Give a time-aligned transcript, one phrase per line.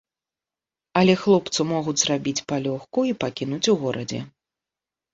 [1.01, 4.27] Але хлопцу могуць зрабіць палёгку і пакінуць у горадзе.